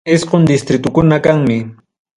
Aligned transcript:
Isqun 0.13 0.47
distritukuna 0.51 1.19
kanmi. 1.29 1.59